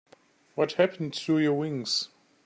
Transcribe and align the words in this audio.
What 0.55 0.71
happened 0.71 1.13
to 1.13 1.37
your 1.37 1.53
wings? 1.53 2.09